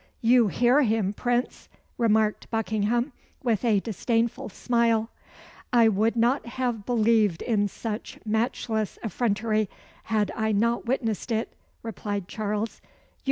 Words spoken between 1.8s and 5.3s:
remarked Buckingham, with a disdainful smile.